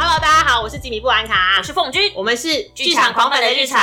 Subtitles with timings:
[0.00, 3.80] Hello，大家好，我是吉米布兰卡，我是凤君，我们是剧场狂粉的日常。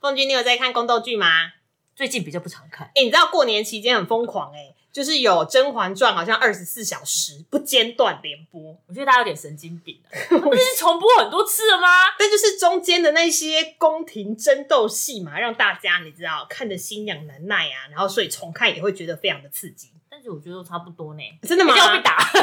[0.00, 1.52] 凤君，你有在看宫斗剧吗？
[1.94, 2.86] 最近比较不常看。
[2.94, 11.86] 哎、你知道过年期间很疯狂哎、就是有《甄嬛传》好像二十四小时不间断连播，我觉得大家有点神经病了， 不是重播很多次了吗？
[12.18, 19.90] 但就是中间的那些宫廷争斗戏嘛，让大家你知道看得心痒难耐啊，然后所以重看也会觉得非常的刺激。
[20.18, 21.22] 但是我觉得都差不多呢。
[21.46, 21.72] 真的吗？
[21.78, 22.42] 要被打， 甄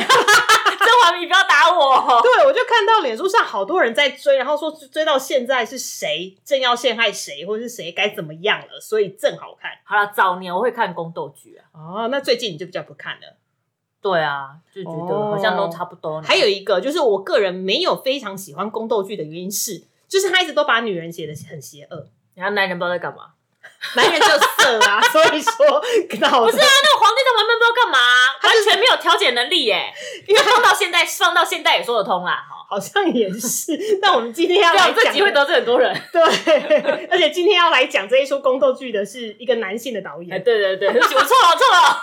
[1.03, 2.21] 嬛你不要打我。
[2.23, 9.71] 对，我就看到脸书上好多人在追，然后说追到现在是谁正要陷害谁，或者是谁该怎么样了，所以正好看。
[9.83, 11.67] 好了，早年我会看宫斗剧啊。
[11.73, 13.35] 哦，那最近你就比较不看了。
[14.01, 16.25] 对啊，就觉得好像都差不多呢。
[16.25, 23.33] 还有一个就是我个人没有非常喜欢宫斗剧的原因是，就是他一直都把女人写的很邪恶，然后男人不知道在干嘛。
[23.95, 25.65] 男人就色啊，所以说
[26.19, 27.99] 脑不是啊，那个皇帝在旁边不知道干嘛，
[28.41, 29.93] 他完全没有调解能力耶。
[30.27, 32.43] 因为放到现在，放到现在也说得通啦。
[32.49, 33.77] 哈，好像也是。
[34.01, 35.95] 那我们今天要对啊，来讲这集会得罪很多人。
[36.11, 40.43] 对，而且今天要来讲这一出宫斗剧的是一个男性的导哎，演。
[40.43, 42.01] 对对对，对我错了，我错了。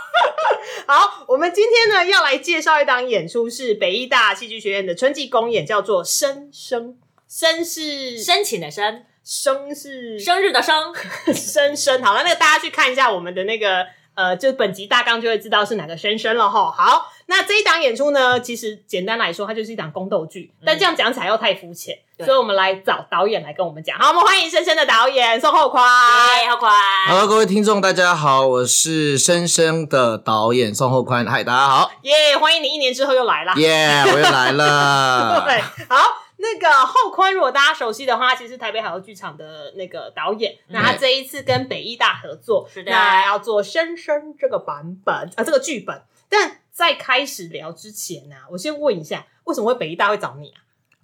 [0.87, 6.91] 好，我们今天呢要来介绍一档演出，是北艺大戏剧学院的春季公演，叫做《生生》。
[7.29, 10.93] 生是深情的申，生是生日的生，
[11.35, 12.03] 生生。
[12.03, 16.71] 好了，那个大家去看一下我们的那个呃，就本集大纲就会知道是哪个生生了哈。
[16.71, 23.97] 好，那这一档演出呢，其实简单来说，它就是一档宫斗剧，但这样讲起来又太肤浅，对所以我们来找导演来跟我们讲。
[23.97, 25.85] 好，我们欢迎生生的导演宋厚宽。
[25.85, 26.69] 哎，好快。
[27.07, 31.25] Hello，各位听众，大家好，我是生生的导演宋厚宽。
[31.25, 33.55] 嗨，大家好，耶欢迎你一年之后又来啦。
[33.55, 35.45] 耶、我又来了。
[35.47, 36.09] 对，好，
[36.43, 40.57] 那个后坤，如果大家熟悉的话，其实是台北海鸥剧场的那个导演。
[40.67, 46.03] 那他这一次跟北艺大合作，是的那要做《生生》这个版本啊，这个剧本。
[46.29, 50.59] 但在开始聊之前呢、我先问一下，为什么会北艺大会找你啊？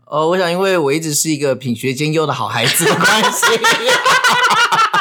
[0.07, 3.47] 哦，我想因为我一直是一个品学兼优的好孩子的关系。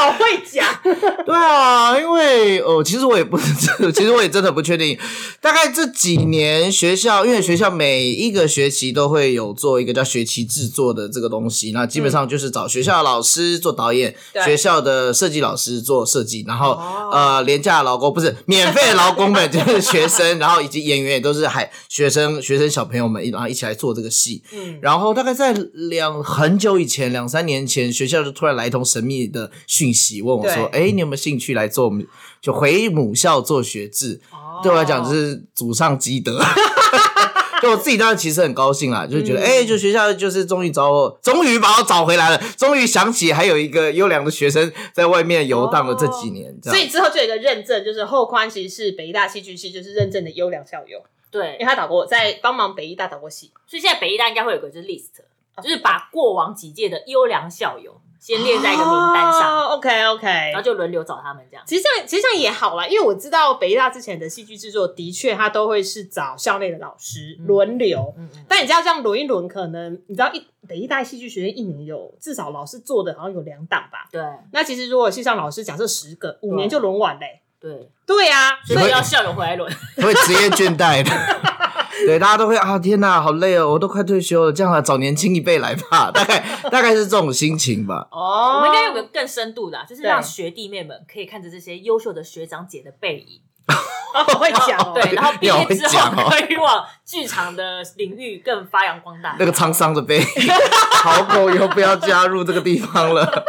[0.00, 0.66] 好会讲，
[1.26, 4.98] 对啊，因为哦，其实我也不是， 其实我也真的不确定。
[5.40, 24.42] 大概这几年学校，因为学校每一个学期都会有做一个叫学期制作的这个东西，那基本上就是找学校的老师做导演，对学校的设计老师做设计，然后、哦呃廉价劳工不是免费劳工们 就是学生，然后以及演员也都是还学生学生小朋友们，然后一起来做这个戏。
[24.52, 32.06] 嗯，然后大概在两很久以前，两三年前，学校就突然来一通神秘的讯息，问我说：“对哎，你有没有兴趣来做我们
[32.40, 36.38] 就回母校做学制？”哦对我来讲，就是祖上积德。
[37.62, 46.78] 就我自己当然其实很高兴啦，就是觉得嗯哎、就学校就是终于找我，终于把我找回来了，终于想起还有一个优良的学生在外面游荡了这几年，这样。
[46.78, 53.50] 所以之后就有一个认证，就是后宽其实是北艺大戏剧系，就是认证的优良校友，对因为，他导过，在帮忙北医大导过戏。
[53.66, 55.22] 所以现在北医大应该会有个就是 list，
[55.62, 61.64] 就是把过往几届的优良校友先列在一个名单上，哦、OK OK，然后就轮流找他们这样。
[61.66, 68.14] 其实这样，其实这样也好啦，因为我知道北艺大之前的戏剧制作的确，他都会是找校内的老师嗯轮流。
[68.18, 74.06] 嗯嗯，但你知道这样轮一轮，可能你知道一北一大戏剧学院一年有至少老师做的好像有两档吧。
[74.12, 74.22] 对
[74.52, 79.70] 那其实如果系上老师假设十个，五年就轮完嘞、对，对啊，所以要校友回来轮。
[79.96, 81.10] 会职业倦怠的。
[82.06, 88.08] 对，大家都会啊，天哪，好累哦，我都快退休了，这样啊，找年轻一辈来吧， 大概大概是这种心情吧。
[88.10, 93.42] 哦我们应该有个更深度的啊、就是让对学弟妹们可以看着这些优秀的学长姐的背影，
[94.14, 99.36] 我 会讲哦，对，然后毕业之后讲哦可以往剧场的领域更发扬光大。
[99.38, 100.24] 那个沧桑的背影，
[101.02, 103.44] 好狗以后不要加入这个地方了。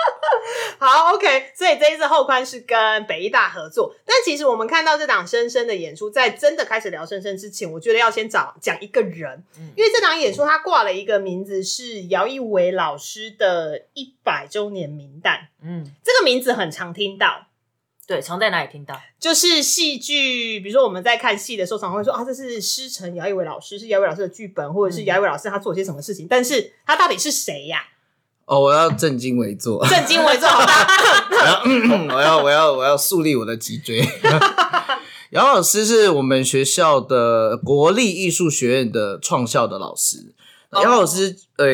[0.84, 9.70] 好，OK，所以这一次后宽是跟北艺大合作，但其实我们看到这档深深的演出，在真的开始聊深深之前，我觉得要先找讲一个人，嗯。
[9.78, 17.46] 因为这档演出它挂了一个名字是姚一伟老师的一百周年名单，嗯，这个名字很常听到。
[18.08, 19.00] 对，常在哪里听到？
[19.20, 25.06] 就是戏剧，比如说我们在看戏的时候，常常会说啊，这是师承姚一伟老师，是姚一伟老师的剧本，或者是嗯。
[25.06, 27.86] 姚一伟老师他做了些什么事情，但是他到底是谁呀、
[28.52, 30.88] 哦，我要正襟危坐，正襟危坐，好吧？
[32.14, 34.06] 我要我要我要我要树立我的脊椎。
[35.32, 40.34] 姚老师是我们学校的国立艺术学院的创校的老师。
[40.72, 41.66] 哦姚老师，呃、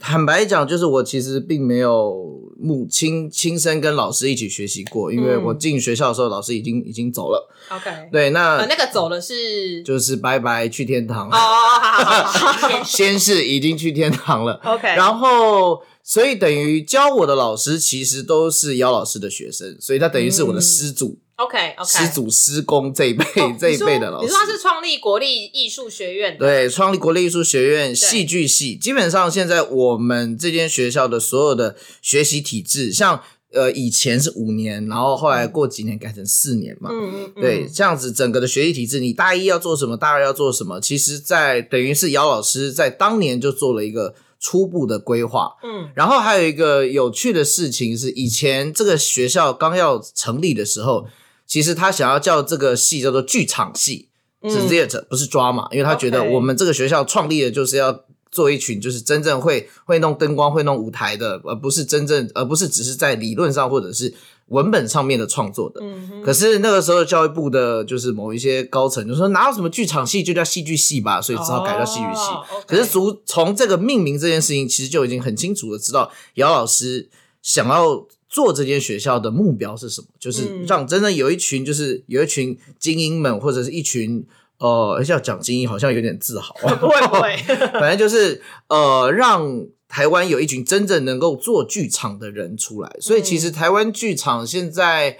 [0.00, 2.14] 坦白讲，就是我其实并没有
[2.58, 7.48] 母亲亲身跟老师一起学习过，因为嗯我进学校的时候，老师已经已经走了。
[7.70, 11.28] OK，对，那、呃，那个走了是就是拜拜去天堂。
[11.28, 23.24] 哦哦，哦好好好 先是已经去天堂了，，OK，然后所以等于教我的老师其实都是姚老师的学生，所以他等于是我的师祖、OK OK，师祖师公这一辈、
[23.58, 24.24] 这一辈的老师。
[24.24, 33.20] 哦你说他是创立国立艺术学院的，对，创立国立艺术学院戏剧系，基本上现在我们这间学校的所有的学习体制，像
[33.52, 36.88] 呃以前是五年，然后后来过几年改成四年嘛。
[36.92, 44.14] 嗯嗯嗯，对，这样子整个的学习体制，你大一要做什么，大二要做什么，其实在等于是姚老师在当年就做了一个
[44.46, 45.56] 初步的规划。
[45.64, 45.90] 嗯。
[45.96, 51.06] 然后还有一个有趣的事情是，以前这个学校刚要成立的时候，
[51.48, 54.08] 其实他想要叫这个系叫做剧场系，
[54.44, 64.14] 是嗯 theater，不是 drama，因为他觉得我们这个学校创立的就是要做一群就是真正会会弄灯光、会弄舞台的，而不是真正，而不是只是在理论上或者是
[64.48, 65.80] 文本上面的创作的。
[65.82, 72.30] 嗯可是那个时候教育部的就是某一些高层就说哪有什么剧场戏就叫戏剧系吧，所以只好改叫戏剧系。
[72.66, 77.08] 可是从从这个命名这件事情，其实就已经很清楚的知道姚老师
[77.42, 84.26] 想要做这间学校的目标是什么，就是嗯让真的有一群就是有一群精英们，或者是一群
[84.58, 87.36] 呃要讲精英好像有点自豪啊，不会不会，
[87.78, 92.96] 反正就是呃，让台湾有一群真正能够做剧场的人出来。
[93.00, 95.18] 所以其嗯实台湾剧场现在。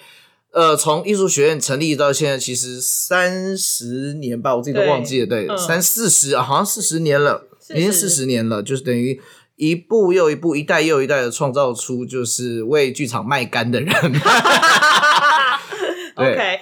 [0.53, 9.21] 呃，从艺术学院成立到现在，其实三十年吧，我自己都忘记了，对，嗯三四十啊，好像四十年了，已经四十年了，就是等于
[9.57, 13.93] 一步又一步，一代又一代的创造出就是为剧场卖肝的人。
[16.17, 16.61] 对 OK，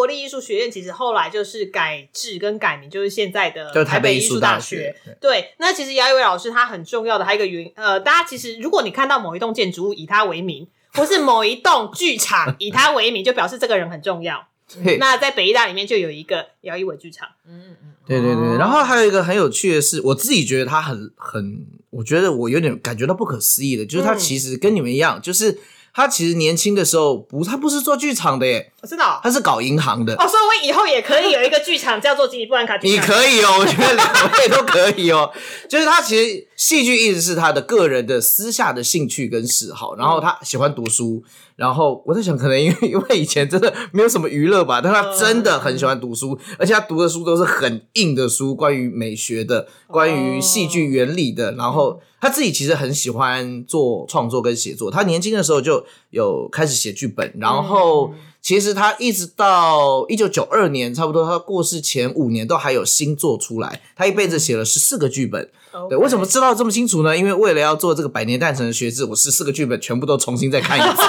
[0.00, 5.18] 国立艺术学院，其实后来就是改制跟改名，就是现在的就台北北艺艺术大学学。
[5.20, 14.48] 对，那其实姚一伟老师他很重要的还有一个原呃，大家其实如果你看到某一栋建筑物以他为名，或是某一栋剧场以他为名，就表示这个人很重要。
[14.82, 18.56] 嘿那在北艺大里面就有一个姚一伟剧场，嗯嗯，对对对，哦。
[18.58, 24.18] 然后还有一个很有趣的是，我自己觉得他很很，我觉得我有点感觉到不可思议的，就是他嗯。
[24.18, 25.58] 其实跟你们一样，就是
[25.92, 29.20] 他其实年轻的时候不，他不是做剧场的耶，我知道。
[29.22, 30.14] 他是搞银行的。
[30.14, 32.98] 哦，所以我以后也可以有一个剧场叫做吉米布兰卡剧 你。
[32.98, 35.30] 可以哦，我觉得两位都可以哦。
[35.68, 41.22] 就是他其实戏剧一直是他的个人的私下的兴趣跟嗜好，然后他喜欢读书，
[41.60, 58.12] 然后我在想，可能因为 因为以前真的没有什么娱乐吧，但他真的很喜欢读书，而且他读的书都是很硬的书，关于美学的，关于戏剧原理的，然后他自己其实很喜欢做创作跟写作，他年轻的时候就有开始写剧本，然后。
[58.42, 63.82] 其实他一直到一九九二年，差不多他过世前五年都还有新作出来。
[63.94, 65.46] 他一辈子写了十四个剧本。
[65.90, 67.14] 对，为什么知道这么清楚呢？
[67.14, 71.02] 因为为了要做这个百年诞辰的学制，我十四个剧本全部都重新再看一次。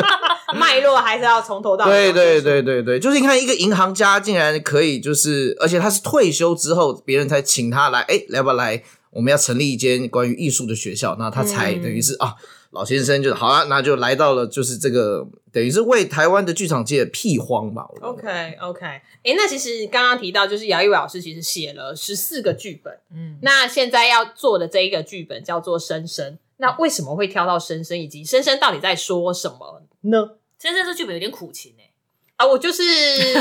[0.58, 2.10] 脉络还是要从头到尾？
[2.10, 8.82] 对对对对对，就是你看一个银行家竟然可以，就是而且他是退休之后，别人才请他来，哎，来不来？
[9.10, 12.34] 我们要成立一间关于艺术的学校，那他才嗯等于是、啊，
[12.70, 17.86] 老先生就好啊，那就来到了就是这个等于是为台湾的剧场界辟荒吧。
[18.02, 30.36] OK OK，哎、那其实刚刚提到，就是姚一伟老师其实写了十四个剧本，嗯，那现在要做的这一个剧本叫做《深深》，那为什么会挑到《深深》，以及《深深》到底在说什么呢？
[30.60, 31.90] 深深这剧本有点苦情哎，
[32.36, 32.82] 啊，我就是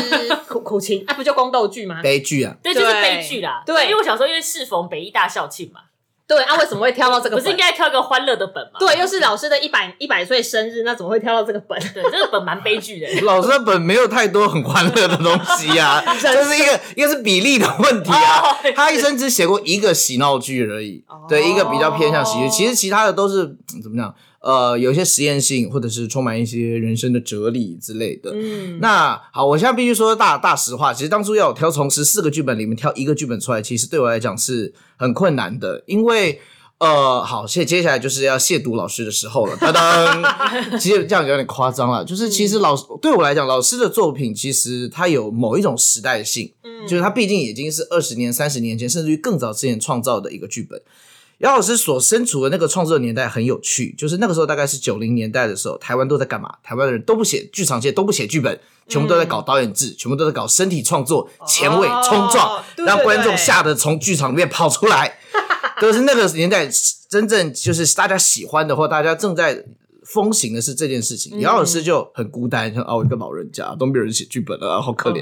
[0.47, 2.01] 苦苦情啊，不就宫斗剧吗？
[2.01, 3.61] 悲剧啊，对，就是悲剧啦。
[3.65, 5.81] 对因为我小时候因为适逢北艺大校庆嘛，
[6.27, 7.43] 对啊，为什么会挑到这个本？
[7.43, 8.79] 不是应该挑个欢乐的本吗？
[8.79, 11.79] 对，又是老师的一百一百岁生日，那怎么会挑到这个本？
[11.93, 13.07] 对，这个本蛮悲剧的。
[13.25, 18.41] 老师的本没有太多很欢乐的东西呀、啊， 这是一个一个是比例的问题啊。
[18.41, 24.13] 哦他一生只写过一个喜闹剧而已，哦对，一个比较偏向喜剧，其实其他的都是嗯怎么讲？
[24.47, 28.31] 呃，有一些实验性，或者是充满一些人生的哲理之类的。
[28.33, 36.39] 嗯，那好，我现在必须说大大实话，其实当初要我挑从十四个剧本里面挑一个剧本出来，其实对我来讲是很困难的，因为
[36.77, 40.23] 呃，好，接接下来就是要亵渎老师的时候了，当当。
[40.79, 50.81] 其实这样有点夸张了，就是其实老师对我来讲，老师的作品其实它有某一种时代性，嗯就是它毕竟已经是二十年、三十年前，甚至于更早之前创造的一个剧本。
[51.39, 56.51] 姚老师所身处的那个创作年代很有趣，就是那个时候大概是九零年代的时候，台湾都在干嘛？
[56.63, 65.19] 台湾的人都不写剧场界都不写剧本，全部都在搞导演制，全部都在搞身体创作、前卫冲撞，让观众吓得从剧场里面跑出来。
[65.79, 66.67] 都是那个年代
[67.07, 69.63] 真正就是大家喜欢的，或大家正在
[70.13, 71.39] 风行的是这件事嗯情。
[71.41, 75.21] 姚老师就很孤单，像啊，我一个老人家都没有人写剧本了，啊 好可怜。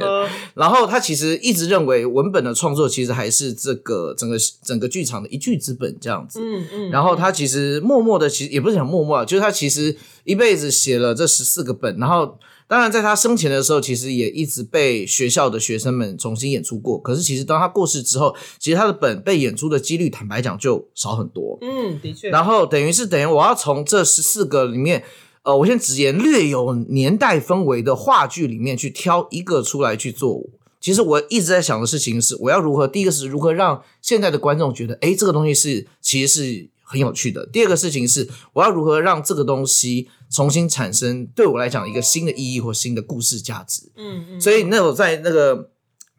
[0.54, 6.40] 然后他其实一直认为文本的创作其实还是这个整个整个剧场的一剧之本这样子。
[6.42, 12.38] 嗯嗯，然后他其实默默的，其实也不是想默默啊，就是他其实一辈子写了这十四个本，然后
[12.68, 17.00] 当然在他生前的时候，其实也一直被学校的学生们重新演出过。
[17.00, 21.60] 可是其实当他过世之后，其实他的本被演出的几率，坦白讲就少很多。
[21.62, 25.04] 嗯，的确，然后等于是等于我要从这十四个里面，
[25.44, 30.44] 呃，我先直言略有年代氛围的话剧里面去挑一个出来去做。
[30.82, 32.88] 其实我一直在想的事情是，我要如何？
[32.88, 37.46] 第一个是如何让现在的观众觉得，哎，这个东西是其实是很有趣的。
[37.48, 43.92] 第二个事情是，我要如何让这个东西重新产生对我来讲一个新的意义或新的故事价值。
[43.98, 45.72] 嗯嗯，所以那我在那个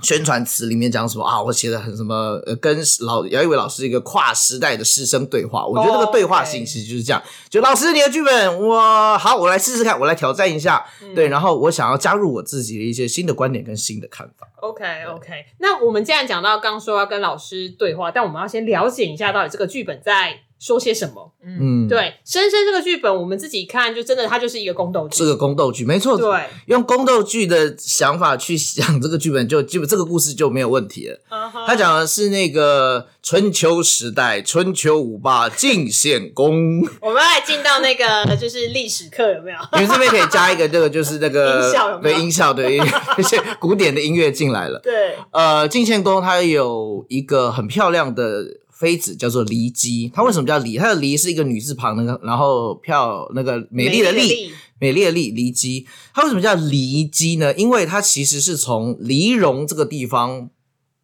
[0.03, 7.23] 宣传词里面讲什么啊，我写的很什么，呃，跟老姚一伟老师一个跨时代的师生对话，我觉得那个对话性其实就是这样。
[7.49, 14.47] 就老师，你的剧本，我好，我来试试看，我来挑战一下，对，然后我想要加入我自己的一些新的观点跟新的看法。
[14.61, 21.33] OK OK，那我们既然讲到刚说要跟老师对话，但我们要先了解一下到底这个剧本在说些什么。
[21.45, 25.19] 嗯，，对，《深深》这个剧本，我们自己看就真的它就是一个宫斗剧。
[25.19, 31.19] 是个宫斗剧没错，对，用宫斗剧的想法去想这个剧本，就基本这个故事就没有问题了。
[31.67, 36.81] 他讲的是那个春秋时代，春秋五霸晋献公。
[37.01, 39.59] 我们来进到那个 就是历史课有没有？
[39.79, 42.77] 你们这边可以加一个这个，就是那个音效有没有对音效，对
[43.19, 44.81] 一些古典的音乐进来了。
[44.81, 48.45] 对，呃，晋献公他有一个很漂亮的
[48.79, 50.11] 妃子，叫做骊姬。
[50.15, 50.79] 她为什么叫骊？
[50.79, 55.87] 她的骊是一个女字旁，那个然后漂那个美丽的丽，美丽的丽，骊姬。
[56.13, 57.55] 她为什么叫骊姬呢？
[57.55, 60.51] 因为她其实是从黎戎这个地方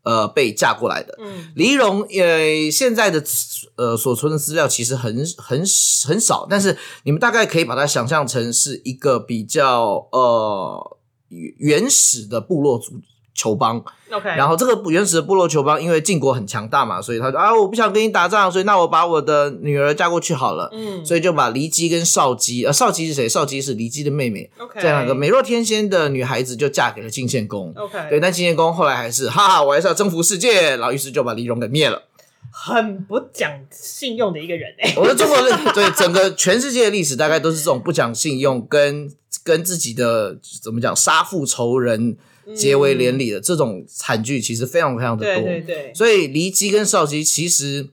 [0.02, 1.18] 呃被嫁过来的。
[1.18, 3.24] 嗯黎戎呃，现在的
[3.76, 5.64] 呃所存的资料其实很很
[6.04, 10.98] 很少，但是你们大概可以把它想象成是一个比较呃
[11.56, 13.00] 原始的部落族
[13.36, 13.82] 酋邦。
[14.10, 20.68] ，OK，然后这个原始的部落球邦因为晋国很强大嘛，所以他说啊，我不想跟你打仗，所以那我把我的女儿嫁过去好了。
[20.72, 23.28] 嗯，所以就把骊姬跟少姬，呃，少姬是谁？
[23.28, 27.72] 少姬是骊姬的妹妹，OK 这两个美若天仙的女孩子就嫁给了晋献公。
[27.76, 32.02] OK，对，但晋献公后来还是哈哈，我还是要征服世界，然后于是就把黎戎给灭了。
[32.54, 39.10] 很不讲信用的一个人哎、 我的中国人对整个全世界的历史大概都是这种不讲信用跟
[39.42, 42.18] 跟自己的怎么讲杀父仇人
[42.56, 45.44] 结为连理的、这种惨剧，其实非常非常的多。
[45.44, 47.88] 对对对，所以骊姬跟少姬其实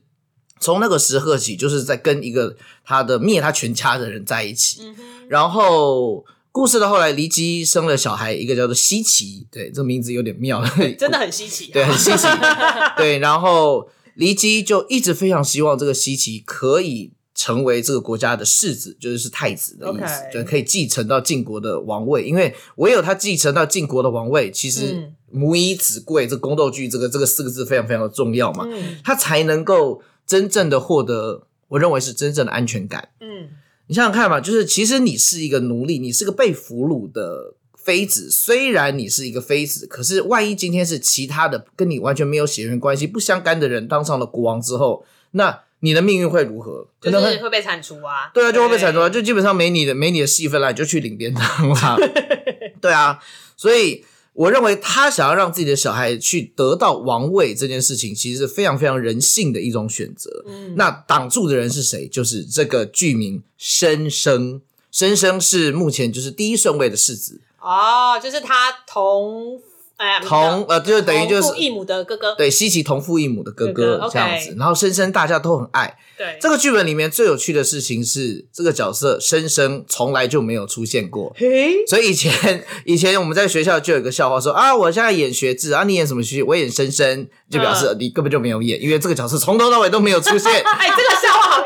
[0.58, 4.82] 从那个时刻起，就是在跟一个他的灭他全家的人在一起。
[4.82, 4.96] 嗯，
[5.28, 10.62] 然后故事的后来，骊姬生了小孩，一个叫做西岐，对，这名字有点妙，
[10.98, 12.26] 真的很稀奇、啊，对，很稀奇。
[12.98, 22.22] 对，然后骊姬就一直非常希望这个西岐可以成为这个国家的世子，就是是太子的意思就可以继承到晋国的王位。
[22.22, 33.08] 因为唯有他继承到晋国的王位，其实嗯母以子贵，这宫斗剧这个这个四个字非常非常的重要嘛，嗯他才能够真正的获得，我认为是真正的安全感。
[33.22, 33.48] 嗯
[33.86, 38.30] 你想想看嘛，就是其实你是一个奴隶，你是个被俘虏的妃子。
[38.30, 46.86] 虽然你是一个妃子，可是万一今天是其他的跟你完全没有血缘关系、不相干的人当上了国王之后，那你的命运会如何？
[47.00, 51.96] 可就能会是会被铲除啊，对啊，就会被铲除啊，就基本上没你的没你的戏份了，你就去领便当啦。
[52.80, 53.18] 对啊，
[53.56, 60.44] 所以我认为他想要让自己的小孩去得到王位这件事情，其实是非常非常人性的一种选择。
[60.46, 62.06] 嗯，那挡住的人是谁？
[62.08, 64.62] 就是这个剧名申生。
[64.92, 69.62] 申生是目前就是第一顺位的世子，哦，就是他同
[70.00, 74.56] 哎同呃，就是等于就是同父异母的哥哥，对西奇同父异母的哥哥这样子。
[74.58, 75.94] 然后深深大家都很爱。
[76.16, 81.34] 对，这个剧本里面最有趣的事情是，这个角色深深从来就没有出现过。
[81.36, 86.42] 嘿，所以以前以前我们在学校就有一个笑话说啊，我现在演学制啊，你演什么学？
[86.42, 90.50] 我演深深，就表示你根本就没有演，因为这个角色从头到尾都没有出现。
[90.64, 91.10] 哎，这个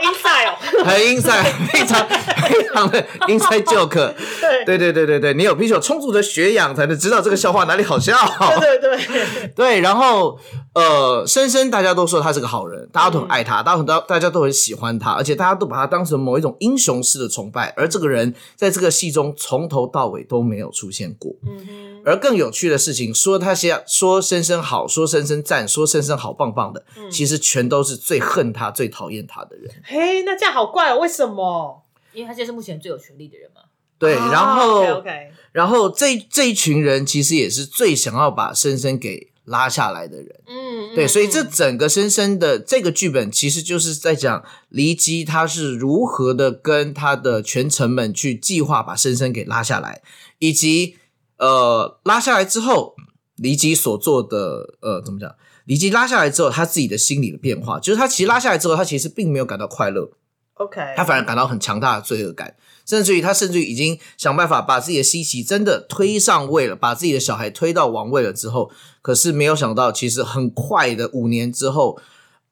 [0.04, 2.08] inside 哦，很 inside，非常
[2.49, 4.14] 非常的 inside joke。
[4.40, 8.14] 对对对对对对，你有必须有充足的学养，才能知道这个笑话哪里好笑。
[8.61, 10.38] 对对对，对，然后
[10.75, 17.73] 呃，深深大家都说他是个好人，大家都很爱他，大家很大家都很喜欢他，而且大家都把他当成某一种英雄式的崇拜。
[17.76, 21.32] 而这个人在这个戏中从头到尾都没有出现过。
[21.46, 29.70] 嗯哼，而更有趣的事情，说他些说深深好，说深深赞，说深深好棒棒的，其实全都是最恨他、最讨厌他的人。
[29.95, 31.85] 嘿，那这样好怪哦，为什么？
[32.13, 33.61] 因为他现在是目前最有权力的人嘛。
[33.97, 40.41] 对，哦然后 OK，然后这这一群人其实也是最想要把深深给拉下来的人。
[40.49, 50.03] 嗯对，所以这嗯整个深深的这个剧本，其实就是在讲黎基他是如何的跟他的权臣们去计划把深深给拉下来，
[50.41, 50.97] 以及
[51.39, 52.97] 呃拉下来之后，
[53.37, 55.33] 黎基所做的呃怎么讲？
[55.64, 60.11] 黎基拉下来之后，他自己的心理的变化，就是他其实拉下来之后，他其实并没有感到快乐
[60.54, 62.54] ，OK，他反而感到很强大的罪恶感，
[62.85, 71.99] 甚至于他甚至于已经想办法把自己的西岐真的推上位了，把自己的小孩推到王位了之后，可是没有想到，其实很快的五年之后，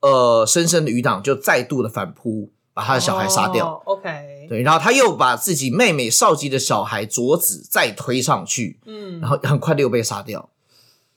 [0.00, 3.74] 呃，深深的余党就再度的反扑，把他的小孩杀掉。
[3.74, 4.08] 哦 OK，，
[4.48, 10.48] 对，然后他又把自己妹妹少吉的小孩卓子再推上去，嗯，然后很快的又被杀掉，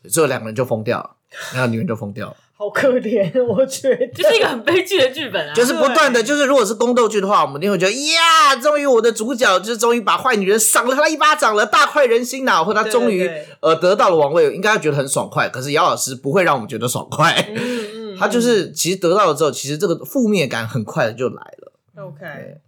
[0.09, 1.15] 最后两个人就疯掉了，
[1.53, 2.35] 然后女人就疯掉了。
[2.57, 5.53] 好可怜， 我觉得就是一个很悲剧的剧本啊。
[5.53, 15.49] 就是不断的，就是如果是宫斗剧的话，我们一定会觉得呀，终于我的主角就是终于把坏女人赏了他一巴掌了，大快人心呐、或者他终于对对对呃得到了王位，应该会觉得很爽快。
[15.49, 21.73] 可是姚老师不会让我们觉得爽快，嗯嗯， 他就是其实得到了之后，其实这个负面感很快的就来了。
[21.97, 22.25] OK，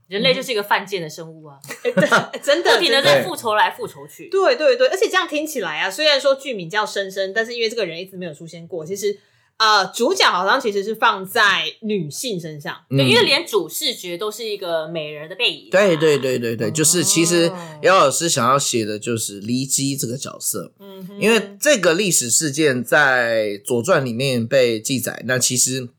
[0.08, 1.58] 人类就是一个犯贱的生物啊，
[2.42, 4.30] 真的 不停的真在复仇来复仇去。
[4.30, 9.20] 对对对，而且这样听起来啊，虽然说剧名叫深深，但是因为这个人一直没有出现过，其实
[9.58, 12.78] 呃，主角好像其实是放在女性身上。
[12.90, 15.70] 对，嗯因为连主视觉都是一个美人的背影。
[15.72, 25.90] 对对对对对，就是其实哦姚老师想要写的就是黎基这个角色，嗯哼，因为这个历史事件在《左传》里面被记载，那其实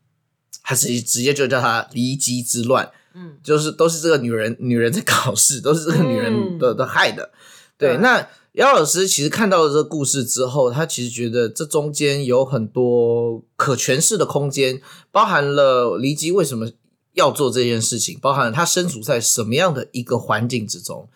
[0.63, 6.77] 他直接直接就叫他离姬之乱，嗯，就是都是这个女人女人在搞事， 都是这个女人的、嗯。
[6.77, 7.31] 的害的。
[7.77, 7.97] 对，对。
[7.97, 16.69] 那姚老师其实看到了这个故事之后，他其实觉得这中间有很多可诠释的空间，包含了离姬为什么
[17.13, 21.07] 要做这件事情，包含了他身处在什么样的一个环境之中。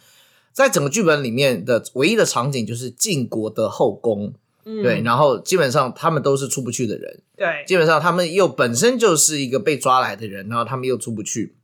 [0.53, 4.33] 在整个剧本里面的唯一的场景就是晋国的后宫，
[4.65, 4.83] 嗯。
[4.83, 7.65] 对，然后基本上他们都是出不去的人，对。
[7.67, 11.55] 基本上他们又本身就是一个被抓来的人，然后他们又出不去，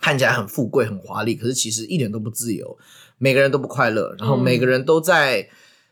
[0.00, 2.78] 看起来很富贵、很华丽，可是其实一点都不自由，
[3.18, 5.48] 每个人都不快乐，然后嗯每个人都在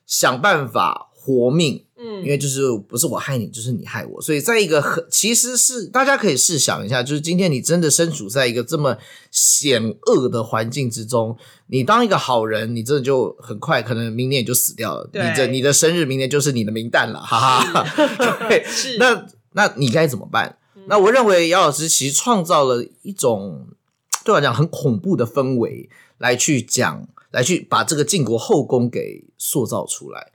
[0.07, 8.97] 想办法活命，嗯，因为就是不是我害你，就是你害我，所以在一个很其实是大家可以试想一下，就是今天你真的身处在一个这么
[9.33, 17.85] 险恶的环境之中，你当一个好人，你真的就很快可能明年也就死掉了，对你这你的生日明年就是你的名旦了，哈哈。
[18.49, 18.65] 对，
[18.99, 20.59] 那那你该怎么办？
[20.89, 23.67] 那我认为姚老师其实创造了一种
[24.27, 30.33] 对我来讲很恐怖的氛围，来去讲，来去把这个晋国后宫给塑造出来，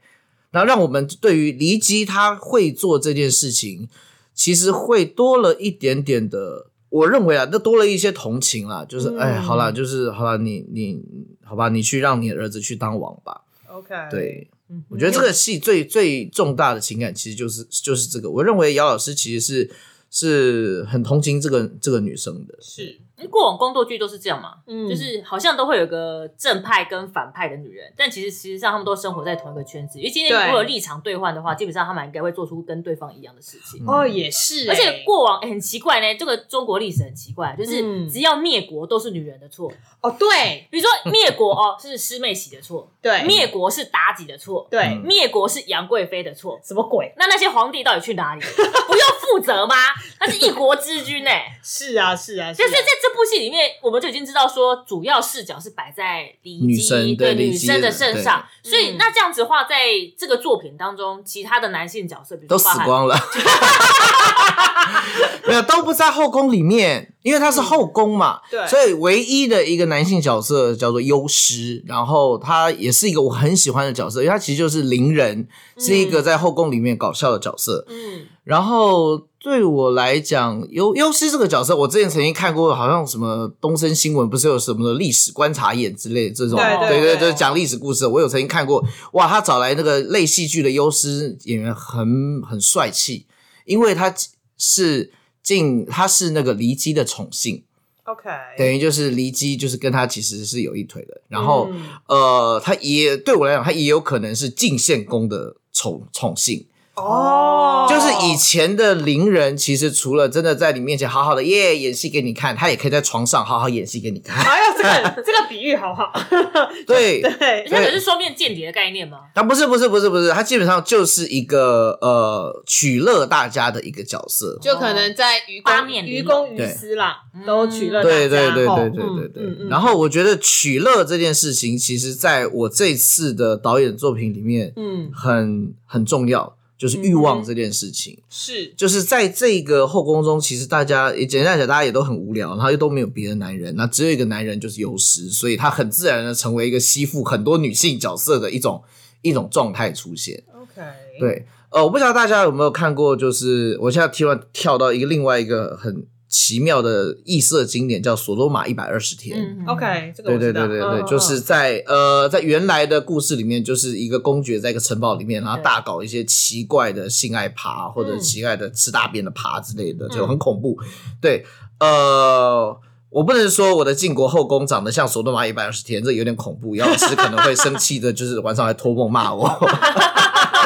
[0.50, 3.90] 然后让我们对于骊姬他会做这件事情，
[4.34, 6.68] 其实会多了一点点的。
[6.88, 11.02] 我认为啊，那多了一些同情啦，就是、嗯哎，好啦，就是好啦，你你
[11.42, 13.44] 好吧，你去让你的儿子去当王吧。
[13.66, 18.30] OK，对，嗯，我觉得这个戏最最重大的情感其实就是就是这个。
[18.30, 19.70] 我认为姚老师其实是
[20.10, 22.58] 是很同情这个这个女生的。
[22.60, 23.00] 是
[23.30, 29.98] 过往宫斗剧都是这样嘛，嗯就是好像都会有个正派跟反派的女人，但其实实际上他们都生活在同一个圈子。
[29.98, 33.84] 因为今天如果有立场兑换的话，基本上他们应该会做出跟对方一样的事情。
[33.86, 39.70] 哦，也是欸，而且过往、欸很奇怪呢，这个中国历史很奇怪，就是嗯只要灭国都是女人的错。
[40.00, 46.58] 哦，对 比如说灭国哦是师妹喜的错， 对灭国是妲己的错，对嗯灭国是杨贵妃的错。
[46.64, 47.12] 什么鬼？
[47.18, 48.40] 那那些皇帝到底去哪里？
[48.86, 49.74] 不用负责吗？
[50.18, 51.30] 他是一国之君呢、
[51.62, 59.76] 是啊，是啊，就是啊在这部戏里面，我们就已经知道说，主要视角是摆在李女生姬对对女生的身上，所以嗯那这样子的话，在
[60.18, 63.16] 这个作品当中，其他的男性角色，比如都死光了，
[65.46, 68.66] 没有都不在后宫里面，因为他是后宫嘛，对。
[68.66, 75.48] 所以唯一的一个男性角色叫做优师，然后他也是一个我很喜欢的角色，因为他其实就是伶人，
[75.78, 77.84] 是一个在后宫里面搞笑的角色。
[77.88, 88.06] 嗯，然后对我来讲，优优师这个角色，我之前曾经看过，好像什么东森新闻不是有什么历史观察眼之类的这种，对对对就是讲历史故事。
[88.06, 93.26] 我有曾经看过，哇，他找来那个类戏剧的优师演员很很帅气，
[93.64, 94.14] 因为他
[94.56, 97.64] 是进他是那个骊姬的宠幸
[98.04, 106.64] ，OK，等于就是骊姬就是跟他其实是有一腿的，然后、嗯呃，他也对我来讲，他也有可能是晋献公的宠宠幸。
[106.94, 114.36] 哦，就是以前的伶人，其实除了真的在你面前好好的耶演戏给你看，他也可以在床上好好演戏给你看。
[114.44, 116.12] 哎呀，这个 这个比喻好好，
[116.86, 119.20] 对，对，它可是双面间谍的概念吗？
[119.34, 124.58] 他不是不是不是不是，他基本上就是一个呃取乐大家的一个角色。
[124.60, 129.42] 就可能在愚公八面玲愚公于私啦，都取乐大家对对对对对对对。
[129.44, 136.54] 嗯嗯嗯然后我觉得取乐这件事情，其实在我这次的导演作品里面，嗯很很重要。
[136.82, 138.18] 就是欲望这件事情。
[138.28, 148.82] 是就是在这个后宫中，其实大家也简单讲，大家也都很无聊，然后又都没有别的男人，那只有一个男人就是优势，所以他很自然的成为一个吸附很多女性角色的一种
[149.20, 150.42] 一种状态出现。
[150.52, 150.82] OK，，
[151.20, 159.38] 对，呃，我不知道大家有没有看过，就是我现在突然跳到一个另外一个很奇妙的异色经典，叫《索多玛一百二十天》。
[159.42, 170.78] 嗯 OK，这个对对对对对，嗯就是在呃，在原来的故事里面，就是一个公爵在一个城堡里面，然后大搞一些奇怪的性爱爬或者奇怪的吃大便的爬之类的，就很恐怖。
[171.20, 171.44] 对，
[171.80, 172.74] 呃，
[173.10, 179.46] 我不能说我的晋国后宫长得像索多玛一百二十天，这有点恐怖，姚老师可能会生气的，就是晚上还托梦骂我。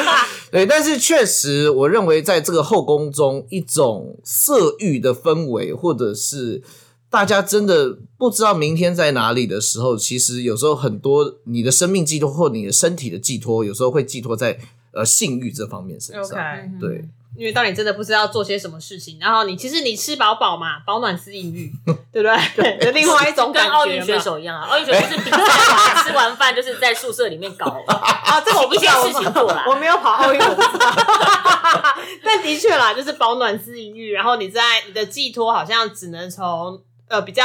[0.50, 6.62] 对，但是确实，我认为在这个后宫中，一种色欲的氛围，或者是
[7.10, 14.58] 大家真的不知道明天在哪里的时候，其实有时候很多你的生命寄托或你的身体的寄托，有时候会寄托在
[14.92, 16.22] 呃性欲这方面身上。
[16.80, 17.04] 对，
[17.38, 21.72] 因为当你真的不知道做些什么事情，然后你其实你吃饱饱嘛，饱暖思淫欲，
[22.12, 22.76] 对不对？
[22.78, 30.94] 的 另外一种跟感觉奥运选手一样啊，奥运选手就是比赛完 吃完饭就是在宿舍里面搞 啊，这个我不知道，一些事情做啦我没有跑奥运，我不知道。
[32.24, 37.44] 但的确啦，就是保暖思淫欲，然后你在你的寄托好像只能从呃比较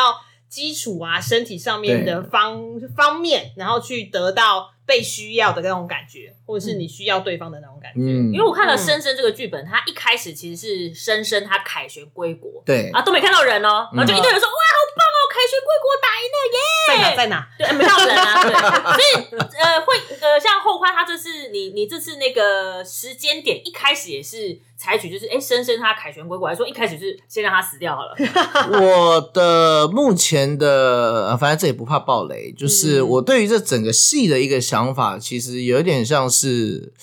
[0.49, 2.59] 基础啊身体上面的方
[2.95, 8.01] 方面，然后去得到被需要的那种感觉，或者是你需要对方的那种感觉。
[8.01, 8.27] 嗯。
[8.33, 12.89] 因为我看了《深深》这个剧本，他一开始其实是深深他凯旋归国，对。
[12.91, 15.07] 啊都没看到人哦，然后就一堆人说哇好棒
[15.41, 16.59] 哦，凯旋归国打赢了耶！
[16.87, 17.49] 在哪在哪？
[17.57, 28.15] 对，没到人啊， 对，所以呃会呃像后宽他这次你你这次那个时间点一开始也是采取就是哎深深他凯旋归国来说，一开始是先让他死掉好了，
[28.79, 36.93] 我的目前的，呃反正这也不怕暴雷，就是嗯我对于这整个戏的一个想法，其实有一点像是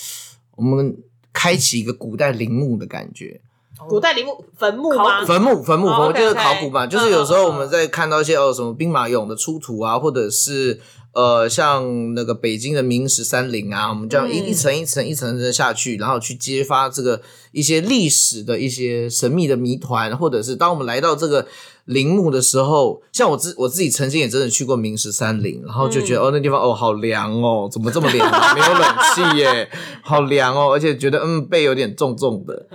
[0.57, 0.97] 我们
[1.33, 3.41] 开启一个古代陵墓的感觉。
[3.89, 5.25] 古代陵墓坟墓吗？
[5.25, 10.81] 坟墓，坟墓，哦坟墓就是考古嘛，就是有时候我们在看到一些哦什么兵马俑的出土啊，或者是
[11.13, 14.49] 呃像那个北京的明十三陵啊，我们这样一嗯。
[14.49, 21.47] 一层一层一层的下去，然后去揭发这个一些历史的一些神秘的谜团，或者是当我们来到这个
[21.89, 29.71] 陵墓的时候，像我自我自己曾经也真的去过明十三陵，然后就觉得、哦那地方哦好凉哦，怎么这么凉、啊，没有冷气耶，
[30.03, 32.67] 好凉哦，而且觉得嗯背有点重重的。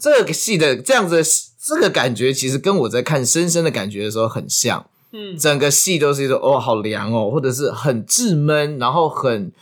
[0.00, 1.30] 这个戏的这样子的
[1.62, 4.86] 这个感觉，其实跟我在看《深深》的感觉的时候很像。
[5.12, 9.52] 嗯，整个戏都是一种哦，好凉哦，或者是很滞闷，然后很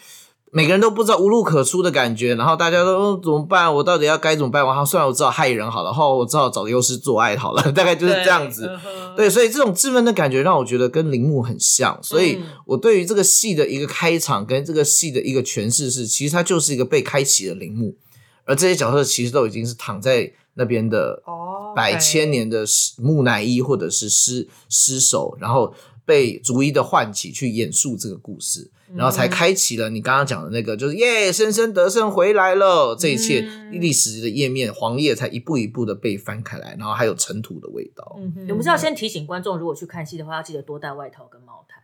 [0.57, 3.75] 每个人都不知道无路可出的感觉，然后大家都、哦、怎么办？
[3.75, 4.65] 我到底要该怎么办？
[4.65, 8.71] 我好，虽然我知道害人好了，后我只好找优师做爱好了，大概就是这样子。
[9.17, 17.97] 对，所以这种质问的感觉让我觉得跟铃木很像，所以嗯我对于这个戏的一个开场跟这个戏的一个诠释是，其实它就是一个被开启的铃木，
[18.45, 22.65] 而这些角色其实都已经是躺在那边的哦百千年的
[22.99, 25.75] 木乃伊或者是尸尸首，然后
[26.07, 33.81] 被逐一的唤起去演述这个故事，然后才开启了你刚刚讲的那个，就是耶，深深得胜回来了，这一切嗯。
[33.81, 38.17] 历史的页面黄页才一步一步的被翻开来，然后还有尘土的味道。
[38.19, 38.47] 嗯哼。
[38.47, 41.83] 你们是要先提醒观众，如果去看戏的话，要记得多带外套跟毛毯，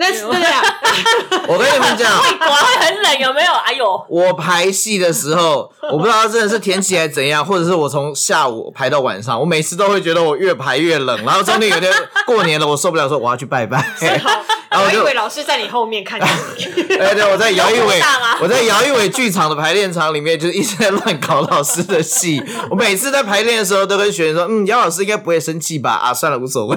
[0.00, 0.62] 那是对啊，
[1.46, 3.52] 我跟你们讲，果然会很冷，有没有？
[3.52, 11.92] 哎呦，我排戏的时候，我不知道真的是天气还是怎样，或者是我从下午排到晚上，我每次都会觉得我越排越冷，然后中间有天
[12.24, 13.84] 过年了，我受不了，说我要去拜拜
[14.70, 16.24] 然后我就我以为老师在你后面看着
[16.56, 16.64] 你。
[16.96, 18.00] 哎，对，我在姚一伟
[18.40, 22.42] 我在姚一伟剧场的排练场里面，就是一直在乱搞老师的戏。
[22.70, 25.90] 我每次在排练的时候，都跟学员说：“嗯，姚老师应该不会生气吧？
[25.92, 26.76] 啊，算了，无所谓。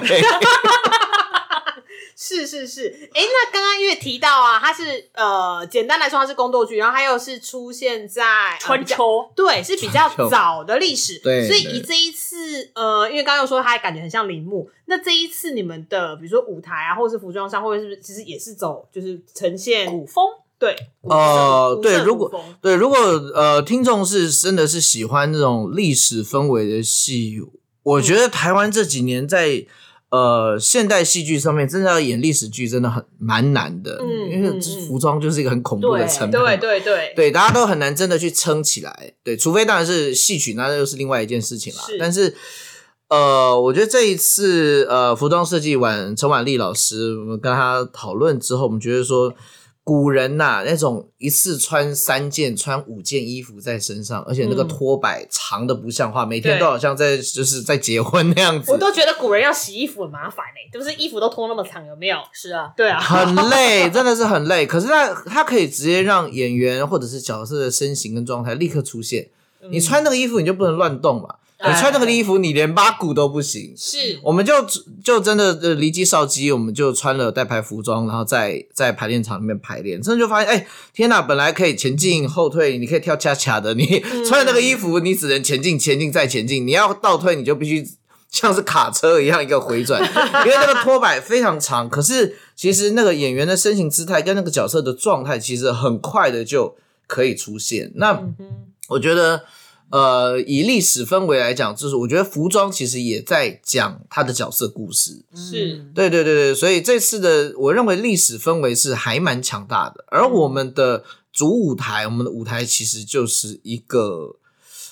[2.25, 9.29] 是是是，哎，那刚刚因为提到啊，它是呃，简单来说它是宫斗剧，然后它又是出现在呃春秋。
[9.35, 20.23] 对，是比较早的历史，所以以这一次，呃，因为刚刚又说它感觉很像陵墓，那这一次你们的比如说舞台啊，或者是服装上，或者是不是其实也是走就是呈现古风，
[20.57, 22.31] 对，呃对如果
[22.61, 22.97] 对，如果
[23.35, 27.41] 呃听众是真的是喜欢这种历史氛围的戏，
[27.83, 29.65] 我觉得台湾这几年在
[30.13, 36.55] 呃现代戏剧上面，真的要演历史剧，真的很蛮难的，嗯因为服装就是一个很恐怖的对成本嘛。
[36.55, 39.13] 对对对对，大家都很难真的去撑起来。
[39.23, 41.97] 对，除非当然是戏曲，那又是另外一件事情啦是。
[41.97, 42.35] 但是，
[43.09, 49.33] 呃，我觉得这一次呃，服装设计完陈婉丽老师，我们跟他讨论之后，我们觉得说，
[49.83, 62.17] 古人呐、那种一次穿三件、穿五件衣服在身上，而且那个嗯拖摆长的不像话，每天都好像在就是在结婚那样子我，都觉得古人要洗衣服很麻烦哎、就是衣服都拖那么长，有没有？
[62.31, 64.65] 是啊，对啊，很累，真的是很累。
[64.65, 69.27] 可是他他可以直接让演员或者是角色的身形跟状态立刻出现。
[69.69, 73.73] 你穿那个衣服你就不能乱动嘛，你哎穿那个衣服你连八股都不行。
[73.77, 74.53] 是我们就
[75.03, 81.21] 就真的呃离机少机，我们就穿了代牌服装，然后在在排练场里面排练，真的就发现，哎、天哪！
[81.21, 87.87] 本来可以前进后退，你可以跳恰恰的，你 穿了那个衣服，你只能前进前进再前进，你要倒退，你就必须
[88.29, 90.01] 像是卡车一样一个回转，
[90.45, 91.89] 因为那个拖摆非常长。
[91.89, 96.75] 可是其实那个演员的身形姿态跟那个角色的状态，其实很快的就
[97.07, 97.91] 可以出现。
[97.95, 98.21] 那
[98.89, 99.43] 我觉得，
[99.93, 105.23] 呃，以历史氛围来讲，就是我觉得服装其实也在讲他的角色故事。
[105.35, 114.37] 是嗯对对对对，所以这次的我认为历史氛围是还蛮强大的，而我们的主舞台，我们的舞台其实就是一个。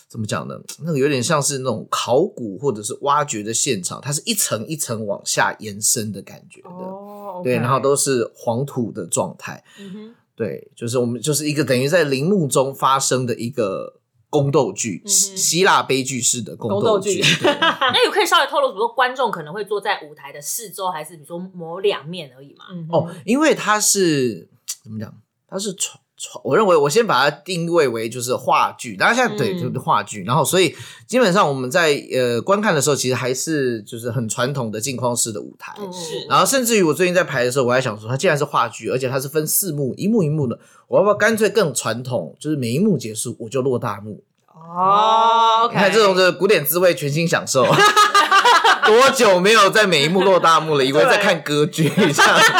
[0.07, 0.55] 怎么讲呢？
[0.83, 6.69] 那个有点像是那种考古或者是挖掘的现场，它是一层一层往下延伸的感觉的。
[6.69, 9.63] 哦对，然后都是黄土的状态。
[9.79, 14.00] 嗯哼对，就是我们就是一个等于在陵墓中发生的一个
[14.31, 17.21] 宫斗剧，嗯希希腊悲剧式的宫宫斗斗剧。
[17.45, 22.65] 那有可以稍微透露，比如说观众可能会坐在舞台的四周，还是比如说某两面而已嘛？
[22.71, 24.49] 嗯哦，因为它是
[24.83, 25.13] 怎么讲？
[25.47, 26.01] 它是传传，
[26.43, 30.75] 我认为我先把它定位为就是话剧，大家现在对嗯就是话剧，然后所以
[31.07, 35.73] 基本上我们在呃观看的时候，其实还是就是很传统的镜框式的舞台。
[35.77, 44.23] 嗯是然后甚至于我最近在排的时候，我还想说，它既然是话剧，而且它是分四幕，一幕一幕的，我要不要干脆更传统，就是每一幕结束我就落大幕？
[44.53, 47.65] 哦，OK，你看这种的古典滋味，全新享受。
[48.85, 50.85] 多久没有在每一幕落大幕了？
[50.85, 52.51] 以为在看歌剧这样子。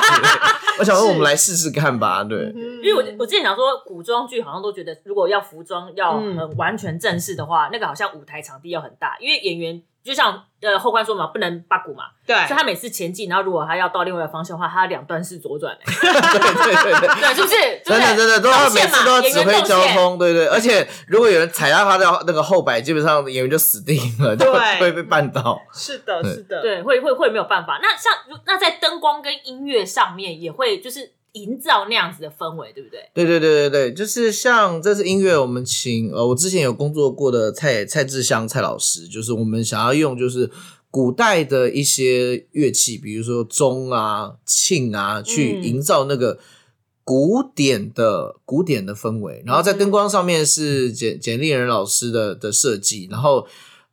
[0.82, 2.24] 我想说，我们来试试看吧。
[2.24, 6.36] 对，嗯因为我我之前想说，古装剧好像都觉得，如果要服装要嗯。
[6.36, 17.22] 很完全正式的话，那个好像舞台场地要很大，因为演员就像呃后官说嘛，不能八股嘛，对所以他每次前进，然后如果他要到另外一个方向的话，他两段是左转、欸， 对对对对。
[17.22, 17.56] 对，是不是？
[17.86, 19.80] 真的真的都要每次都要指挥交。
[19.94, 25.60] 通，对对，而且如果有人踩到他的那个后摆，基本上演员就死定了，就对会被绊倒。
[25.74, 27.80] 是的，是的，对，会会会没有办法。
[27.82, 28.12] 那像
[28.46, 33.00] 那在灯光跟音乐上面也会就是营造那样子的氛围，对不对？
[33.14, 40.52] 对对对对对，就是像这次音乐，我们请呃，我之前有工作过的蔡蔡志香蔡老师，就是我们想要用就是
[40.90, 46.38] 古代的一些乐器，比如说钟啊、磬啊，去营造那个
[47.06, 49.42] 古典的古典的氛围。
[49.46, 53.48] 然后在灯光上面是简简丽人老师的的设计，然后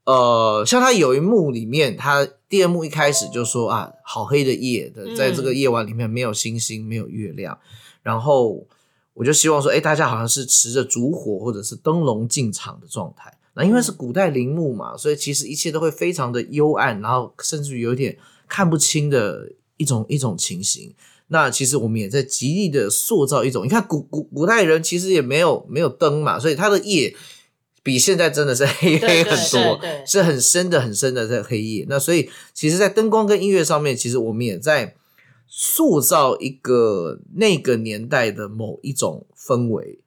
[0.09, 7.59] 呃，像他有一幕里面，他第二幕一开始就说啊，好黑的夜的，在这个夜晚里面没有星星，没有月亮，
[8.03, 8.67] 然后
[9.13, 13.37] 我就希望说，哎，大家好像是持着烛火或者是灯笼进场的状态。
[13.53, 18.17] 那因为是古代陵墓嘛，所以其实一切都会非常的幽暗，然后甚至于有点
[18.49, 20.95] 看不清的一种一种情形。
[21.27, 27.15] 那其实我们也在极力的塑造一种，你看古古古代人其实也没有没有灯嘛，所以他的夜
[27.89, 31.87] 比现在真的是黑黑很多，对对是很深的很深的在黑夜。
[31.89, 34.95] 那所以其实，在灯光跟音乐上面，其实我们也在
[35.47, 40.01] 塑造一个那个年代的某一种氛围。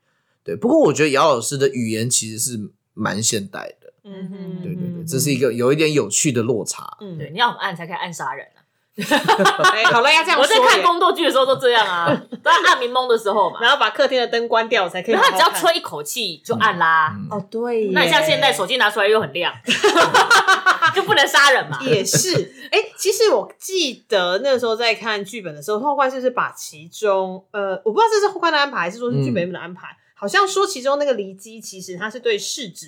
[0.43, 3.91] 对，不过我觉得姚老师的语言其实是蛮现代的。
[4.03, 6.95] 嗯哼，对对对，这是一个有一点有趣的落差。
[7.01, 8.60] 嗯对，你要很暗才可以暗杀人啊！
[9.73, 12.07] 哎，好了，要这样我在看宫斗剧的时候都这样啊，
[12.43, 13.59] 都在暗明蒙的时候嘛。
[13.61, 15.49] 然后把客厅的灯关掉才可以然后好好看。
[15.49, 17.15] 他只要吹一口气就暗啦。
[17.17, 19.53] 嗯哦，对耶，那你像现在手机拿出来又很亮，
[20.93, 21.79] 就不能杀人嘛？
[21.81, 32.87] 也是，哎、其实我记得那时候在看剧本的时候，后冠就是把其中，呃，我不知道这是后冠的安排，还是说是剧本里面的安排，好像说其中那个离姬其实它是对世子，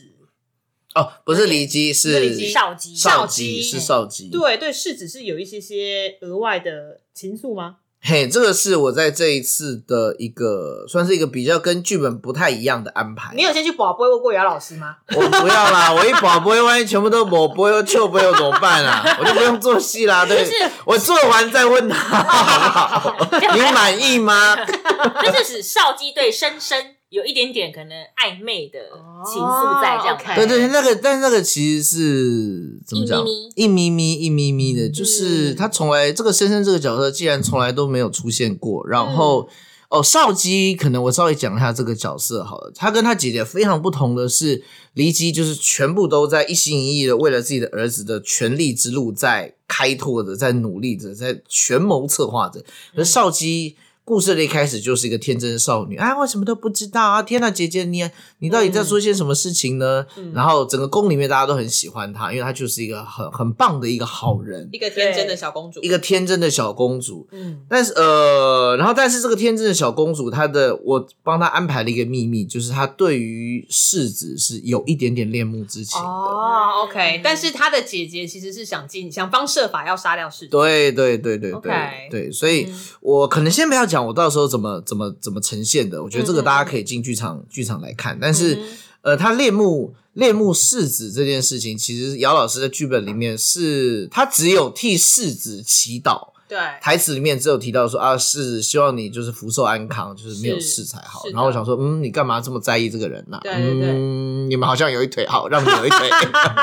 [0.95, 4.29] 哦，不是离姬，是少姬，少姬姬，是少姬。
[4.29, 7.77] 对对是只是有一些些额外的情愫吗？
[8.05, 13.33] 嘿，这个是我在这一次的一个算是一个比较跟剧本不太一样的安排。
[13.33, 14.97] 你有先去宝播问过姚老师吗？
[15.15, 19.17] 我不要啦，我一保不会，万一全部都我不会又糗不会又怎么办啊？
[19.17, 20.25] 我就不用做戏啦。
[20.25, 20.45] 对，
[20.85, 23.29] 我做完再问他好不好？
[23.55, 24.53] 你满意吗？
[25.23, 28.79] 这是指少姬对深深有一点点可能暧昧的
[29.23, 30.23] 情愫在这样子。
[30.23, 33.23] 哦，OK 对对，那个，但那个其实是怎么讲？
[33.55, 39.47] 一咪咪一咪咪的，就是嗯他从来这个深深这个角色，既然从来都没有出现过，然后。
[39.89, 42.71] 哦，少基可能我稍微讲一下这个角色好了。
[42.75, 44.63] 他跟他姐姐非常不同的是，
[44.95, 52.65] 黎基就是全部都在一心一意的为了自己的儿子的权力之路在开拓着，在努力着，在权谋策划着。
[52.95, 57.23] 而少姬故事的一开始就是一个天真少女，哎，我什么都不知道啊！
[57.23, 58.03] 天呐，姐姐你
[58.39, 60.05] 你到底在说些什么事情呢？
[60.33, 67.25] 然后整个宫里面大家都很喜欢她，因为她就是一个很很棒的一个好人，一个天真的小公主，一个天真的小公主。
[67.31, 76.05] 嗯，但是呃，然后但是这个天真的小公主，她的我帮她安排了一个秘密，就是她对于世子是有一点点恋慕之情的。
[76.05, 80.47] 哦，OK，但是她的姐姐其实是想尽想方设法要杀掉世子。
[80.51, 81.71] 对对对对对
[82.11, 82.67] 对，所以
[82.99, 88.17] 我可能先不要讲我到时候怎么怎么怎么呈现的，我觉得这个大家可以进剧场剧场来看。
[88.19, 88.57] 但是
[89.01, 96.32] 呃，他恋慕恋慕世子这件事情，其实姚老师的剧本里面是他只有替世子祈祷。
[96.53, 101.23] 对，台词里面只有提到说啊，是希望你就是福寿安康，就是没有事才好。
[101.31, 103.89] 然后我想说，嗯，你干嘛这么在意这个人呢、对对对。
[103.89, 106.09] 嗯，你们好像有一腿好，让你有一腿，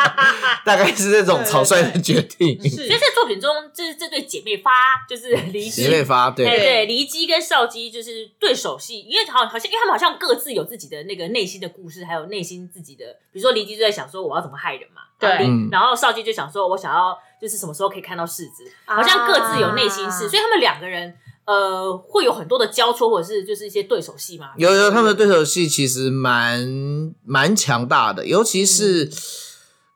[0.65, 2.63] 大概是这种草率的决定。
[2.63, 2.77] 是。
[2.77, 4.71] 所以在作品中，这这对姐妹发
[5.09, 6.47] 就是离 姬姐妹发对。
[6.47, 15.29] 哎对对，离姬跟少姬就是对手戏，因为好好像因为他们好像各自有自己的那个内心的故事，还有内心自己的，比如说离姬就在想说我要怎么害人嘛，对。
[15.73, 21.15] 然后少姬就想说我想要就是什么时候可以看到世子，好像各自有内心事，啊所以他们两个人
[21.47, 24.51] 呃会有很多的交错，或者是就是一些对手戏嘛。
[24.57, 29.13] 有有，他们的对手戏其实蛮蛮强大的，尤其是、嗯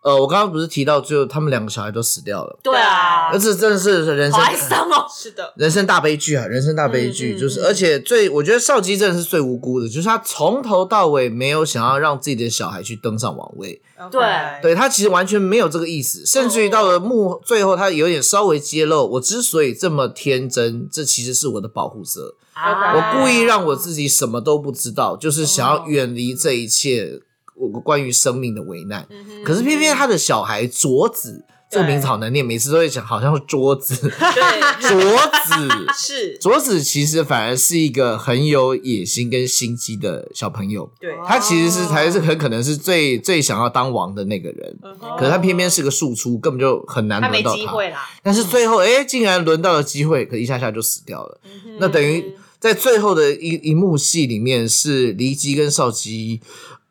[0.04, 3.30] 呃，我刚刚不是提到，就他们两个小孩都死掉了，对啊。
[3.32, 5.06] 而，且真的是人好生哀伤哦。
[5.10, 14.22] 是的，人生大悲剧啊，人生大悲剧，嗯嗯就是，嗯而且最，我觉得少基真的是最无辜的，就是他从头到尾没有想要让自己的小孩去登上王位，对。
[14.60, 27.33] 对他其实完全没有这个意思，甚至于到了幕最后，他有点稍微揭露，我之所以这么天真，这其实是我的保护色，啊我故意让我自己什么都不知道，就是想要远离这一切我
[27.82, 29.06] 关于生命的危难。
[29.10, 35.68] 嗯可是偏偏他的小孩卓子，这个名字好难念，每次都会讲好像是桌子，对， 卓子。
[35.96, 47.56] 是，卓子其实反而是一个很有野心跟心机的小朋友，对，他其实是才是很可能是最最想要当王的那个人，嗯可是他偏偏是个庶出，根本就很难他没轮到他。
[47.56, 51.40] 机会啦，但是最后，哎，竟然轮到了机会，可一下下就死掉了。
[51.44, 56.40] 嗯那等于在最后的一一幕戏里面，是黎姬跟少姬，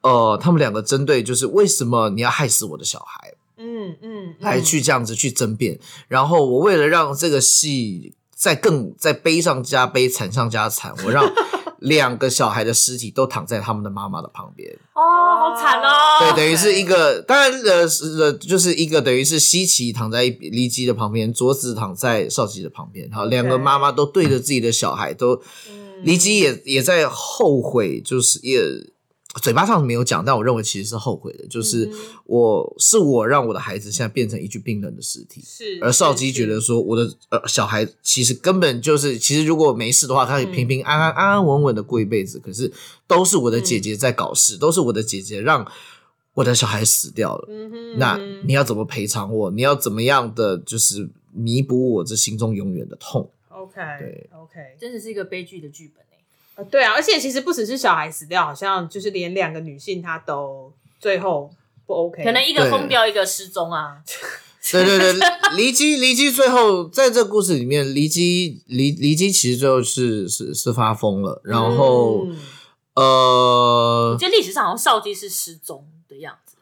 [0.04, 5.80] 呃，他们两个针对就是为什么你要害死我的小孩，嗯嗯，嗯来去这样子去争辩。
[6.08, 11.26] 然后我为了让这个戏再更在悲上加悲、惨上加惨，我让
[11.80, 14.70] 两个小孩的尸体都躺在他们的妈妈的旁边。
[14.94, 15.02] 哦，
[15.38, 16.20] 好惨哦。
[16.20, 25.42] 对，等于是一个，当然呃是呃，就是一个等于是西奇躺在黎基的旁边，卓子躺在少奇的旁边，好，两个妈妈都对着自己的小孩，都
[26.04, 28.62] 黎基也也在后悔，就是也
[29.42, 31.90] 嘴巴上没有讲，但我认为其实是后悔的，就是
[32.26, 35.42] 我是我让我的孩子现在变成一具冰冷的尸体。
[35.44, 42.40] 是，而少基觉得说，我的呃小孩其实根本就是，其实如果没事的话，他可以平平安安、安安稳稳的过一辈子。
[42.40, 42.72] 可是
[43.08, 45.66] 都是我的姐姐在搞事，都是我的姐姐让
[46.36, 47.48] 我的小孩死掉了。
[47.50, 49.52] 嗯哼那嗯哼你要怎么赔偿我？
[49.52, 56.23] 你要怎么样的就是弥补我这心中永远的痛？OK 对 OK，真的是一个悲剧的剧本哎。
[56.56, 61.50] 呃对啊，而且其实不只是小孩死掉，好像就是连两个女性她都最后
[61.86, 63.98] 不 OK，可能一个疯掉，一个失踪啊。
[64.72, 65.20] 对对对，
[65.58, 72.40] 离姬离姬最后在这故事里面，离姬离离姬其实最后是是是发疯了，然后、嗯
[72.96, 76.56] 呃我，记得历史上好像少姬是失踪的样子。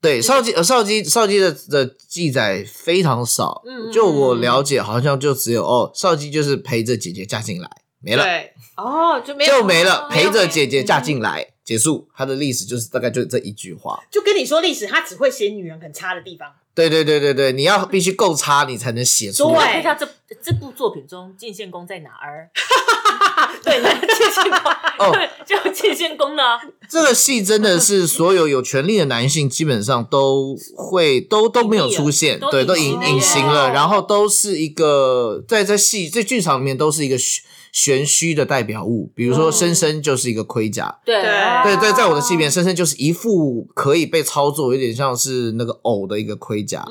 [0.00, 7.68] 对，少姬呃少姬少姬的的记载非常少，嗯就我了解，好像就只有哦，少姬就是陪着姐姐嫁进来，
[8.02, 14.02] 没了，对哦，就就没了，哦陪着姐姐嫁嗯进来，结束，他的历史就是大概就这一句话。
[14.10, 16.52] 就跟你说历史，他只会写女人很差的地方。
[16.74, 19.72] 对对对对对，你要必须够差，你才能写出来。
[19.72, 20.08] 看一下这
[20.42, 22.48] 这部作品中晋献公在哪儿？
[23.62, 24.72] 对，那晋献公
[25.06, 26.42] 哦，就晋献公呢？
[26.88, 37.18] 这个戏真的是所有有权利的男性基本上都会都都没有出现，都对，都隐隐形了然后都是一个在在戏在剧场里面都是一个
[37.72, 39.52] 玄玄虚的代表物，比如说嗯。
[39.52, 40.98] 深深就是一个盔甲。
[41.04, 41.20] 对。
[41.20, 41.32] 对。
[41.64, 46.86] 对对，在我的戏里面，深深就是一副可以被操作，有点像是那个偶的一个盔甲。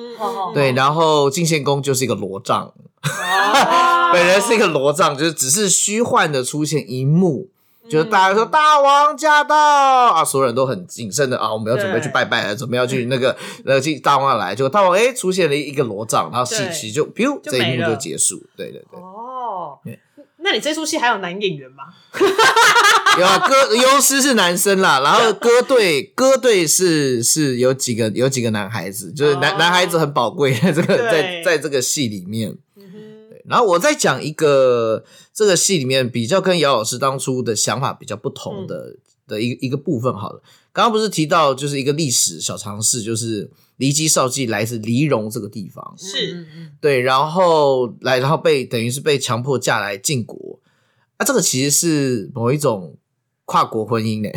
[0.53, 2.73] 对，然后晋献公就是一个罗帐，哦。
[4.13, 7.47] 本人是一个罗帐，就是只是虚幻的出现一幕，
[7.89, 8.49] 就是大家说嗯。
[8.51, 16.73] 大王驾到啊，所有人都很谨慎的啊，我们要准备去拜拜了，准备要去那个呃，去大王要来，结果大王哎出现了一个罗帐，然后戏对。
[16.73, 19.77] 其实就 biu 就这一幕就结束，对对对，哦。
[19.83, 19.99] 对，
[20.43, 21.85] 那你这出戏还有男演员吗？
[23.19, 29.55] 有啊，歌优师是男生啦，然后歌队歌队是是有几个有几个男孩子，就是男、哦。
[29.59, 31.43] 男孩子很宝贵的这个在对。
[31.43, 32.55] 在这个戏里面，
[33.45, 38.95] 然后我再讲一个这个戏里面比较跟姚老师当初的想法比较不同的、
[39.27, 40.13] 的一个一个部分。
[40.13, 46.45] 好了，刚刚不是提到就是一个历史小常识，就是骊姬少季来自黎戎这个地方，是。
[46.79, 50.59] 对，然后来，然后被等于是被强迫嫁来晋国，
[51.17, 52.95] 啊，这个其实是某一种
[53.45, 54.29] 跨国婚姻呢，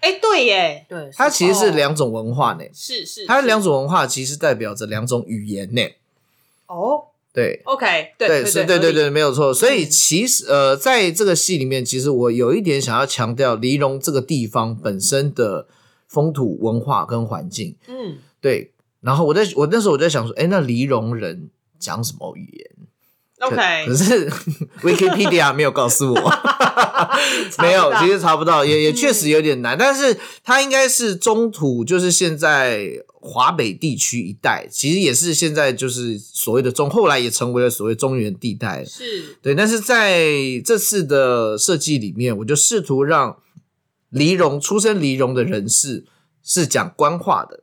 [0.00, 5.82] 哎，对耶，对，它其实是哦两种文化呢，是是，它是两种文化其实代表着两种语言呢，
[6.66, 7.06] 哦。
[7.32, 7.62] 对。
[7.64, 9.54] ，OK，对对，是，对，对，对，没有错。
[9.54, 15.68] 所以嗯其实，呃，在这个戏里面，其实我有一点想要强调黎戎这个地方本身的
[16.08, 17.76] 风土文化跟环境。
[17.86, 22.70] 嗯，对，然后我在我那时候我在想说，哎，那黎荣人讲什么语言
[23.40, 24.30] ？OK，可是
[24.82, 26.32] Wikipedia 没有告诉我，
[27.62, 29.76] 没有，其实查不到，也也确实有点难。
[29.78, 38.84] 但是它应该是中土，就是现在华北地区一带，其实也是现在就是所谓的中，后来也成为了所谓中原地带。
[38.84, 40.22] 是对，但是在
[40.64, 43.38] 这次的设计里面，我就试图让
[44.10, 46.04] 黎荣出身黎荣的人士
[46.42, 47.62] 是讲官话的，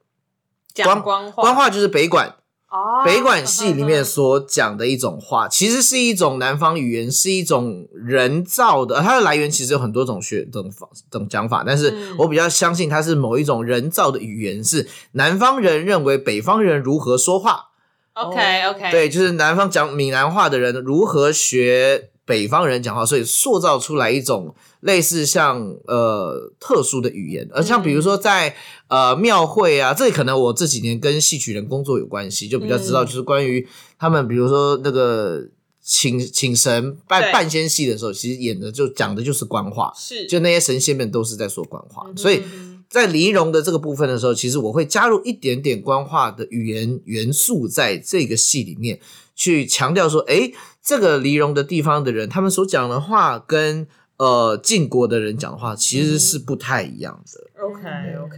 [0.86, 2.36] 讲官话，官话就是北管。
[2.70, 8.98] 哦，北管系里面嗯所讲的一种话，其实是一种南方语言，是一种人造的。
[8.98, 17.68] 呃它的来源其实有很多种学等方等讲法，但是嗯我比较相信它是某一种人造的语言，是南方人认为北方人如何说话。
[18.12, 27.48] OK OK，对，就是南方讲闽南话的人如何学北方人讲话，所以塑造出来一种类似像呃特殊的语言。
[27.54, 28.56] 而像比如说在、
[28.88, 33.06] 呃庙会啊，这可能我这几年跟戏曲人工作有关系，就比较知道嗯。
[33.06, 33.68] 就是关于
[33.98, 35.48] 他们，比如说那个
[35.82, 37.32] 请请神办对。
[37.32, 40.26] 半仙戏的时候，其实演的就讲的就是官话，是。
[40.28, 42.42] 就那些神仙们都是在说官话，嗯所以。
[42.90, 48.98] 在黎荣的这个部分的时候，其实我会加入一点点官话的语言元素在这个戏里面，
[49.36, 50.50] 去强调说，哎，
[50.82, 53.86] 这个黎荣的地方的人，他们所讲的话跟
[54.16, 57.62] 呃晋国的人讲的话其实是不太一样的。
[57.62, 57.90] OK
[58.24, 58.38] OK，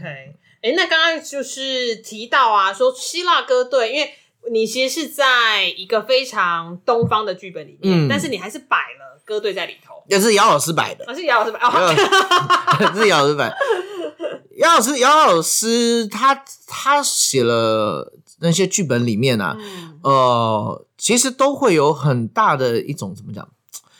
[0.61, 4.11] 哎，那刚刚就是提到啊，说希腊歌队，因为
[4.51, 13.53] 你其实是在一个非常东方的剧本里面，嗯但是你还是摆了歌队在里头，也是姚老师摆的，啊是姚老师摆哦， 是姚老师摆。
[14.57, 23.47] 姚老师，姚老师他他写了那些剧本里面啊，嗯呃，其实都会有很大的一种怎么讲？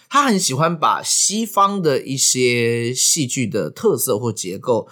[0.09, 4.89] 他很喜欢把西方的一些戏剧的特色或结构，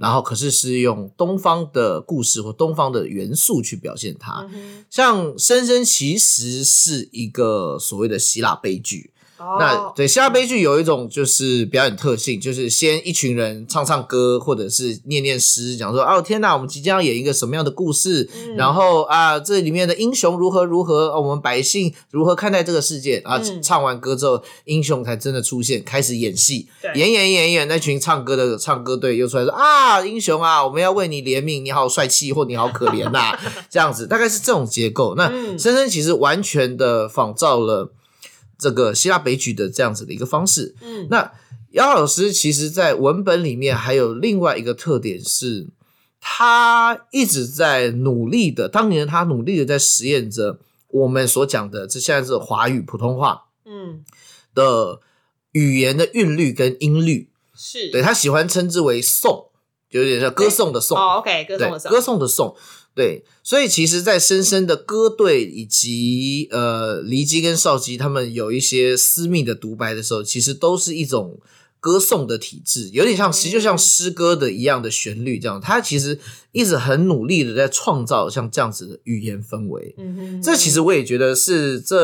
[0.00, 4.48] 然后可是是用东方的故事或东方的元素去表现它。
[4.50, 9.12] 嗯像《深深》其实是一个所谓的希腊悲剧，
[9.58, 23.38] 那哦对希腊悲剧有一种就是表演特性，就是先一群人唱唱歌，或者是念念诗，讲说哦天哪，我们即将要演一个什么样的故事，嗯然后啊这里面的英雄如何如何，啊我们百姓如何看待这个世界啊？
[23.42, 33.38] 嗯唱完歌之后，英雄才真的出现，开始演戏，演演演演，那群唱歌的唱歌队又出来说啊英雄啊，我们要为你怜悯，你好帅气或你好可怜呐、
[33.70, 35.14] 这样子大概是这种结构。
[35.16, 37.90] 那嗯深深其实完全的仿照了。
[38.60, 40.76] 这个希腊悲剧的这样子的一个方式。
[40.82, 41.08] 嗯。
[41.10, 41.32] 那
[41.70, 45.68] 姚老师其实在文本里面还有另外一个特点是，
[46.20, 50.58] 他一直在努力的，当年他努力的在实验着
[50.88, 54.04] 我们所讲的这现在是华语普通话嗯。
[54.52, 55.00] 的
[55.52, 57.90] 语言的韵律跟音律，是。
[57.90, 59.46] 对他喜欢称之为颂，
[59.88, 60.98] 就有点像歌颂的颂。
[60.98, 61.90] 哦 OK 歌颂的颂。
[61.90, 62.56] 歌颂的颂，
[62.94, 71.38] 对，所以其实，在深深的歌队以及呃黎基跟少基他们有一些私密的独白的时候，其实都是一种
[71.78, 75.60] 歌颂的体制，有点像，其实就像诗歌的一样的旋律这样。
[75.60, 76.18] 他其实
[76.52, 79.94] 一直很努力的在创造像这样子的语言氛围。
[79.96, 81.96] 嗯哼这其实我也觉得是这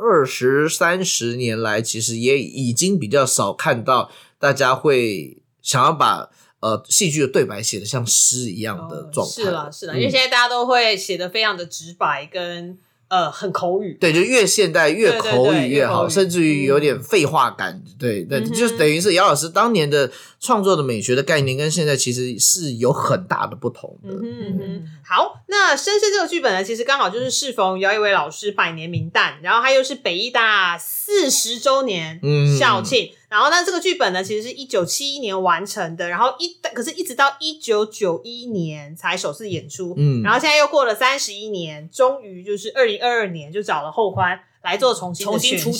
[0.00, 6.28] 二十三十年来，其实也已经比较少看到大家会想要把
[6.64, 17.82] 呃戏剧的对白写的像诗一样的状态、哦是了是了，嗯因为现在大家都会写的非常的直白跟呃很口语，对，就越现代越口语越好，甚至于有点废话感。
[17.98, 20.10] 对，对，就等于是姚老师当年的
[20.40, 24.10] 创作的美学的概念，跟现在其实是有很大的不同的。
[24.10, 30.76] 嗯哼嗯，好，那《深深》这个剧本呢，其实刚好就是适逢姚一伟老师百年名旦，然后他又是北医大
[31.14, 32.58] 四十周年嗯。
[32.58, 40.22] 校庆，然后呢，这个剧本呢，其实是一九七一年完成的，然后一可是一直到一九九一年才首次演出，嗯。
[40.22, 45.78] 然后现在又过了三十一年，终于就是二零二二年就找了后宽来做重新 重新出土，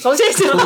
[0.00, 0.58] 重新出土。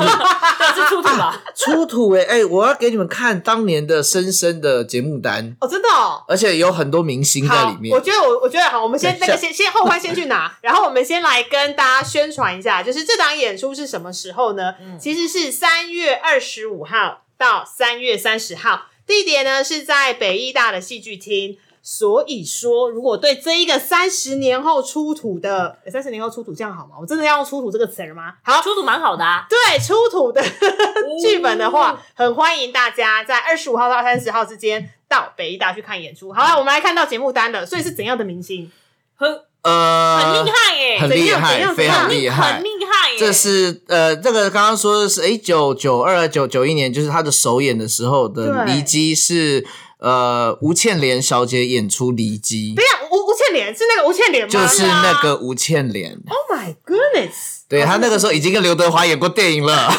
[0.74, 1.42] 这是出土吧？
[1.54, 6.24] 出土哎、哎、我要给你们看当年的深深的节目单，哦，真的哦。
[6.28, 8.00] 而且有很多明星在好里，面我。
[8.00, 14.74] 觉得我我觉得好，我们先 那个先先后欢先去拿，然后我们先来跟大家宣传一下，就是这档演出是什么时候呢？
[14.80, 21.58] 嗯其实是三月二十五号到三月三十号，地点呢是在北艺大的戏剧厅。
[21.88, 26.96] 所以说，如果对这一个三十年后出土的三十年后出土这样好吗？
[27.00, 28.34] 我真的要用“出土”这个词儿吗？
[28.42, 29.46] 好，出土蛮好的啊。
[29.48, 30.42] 对出土的
[31.22, 36.32] 剧本的话，很欢迎大家在二十五号到三十号之间到北艺大去看演出。
[36.32, 38.68] 好了，我们来看到节目单了，所以是怎样的明星？
[39.14, 42.64] 很呃，很厉害耶，很厉害，非常厉害很。
[42.64, 43.18] 厉害耶。
[43.18, 49.64] 这是呃，这个刚刚说的是，一九九二九九一年，就是他的首演的时候的对离机是
[49.98, 54.48] 呃吴倩莲小姐演出离机等，一下，吴吴倩莲是那个吴倩莲吗？
[54.50, 56.12] 就是那个吴倩莲。
[56.28, 57.62] Oh my goodness！
[57.68, 59.88] 对他那个时候已经跟刘德华演过电影了，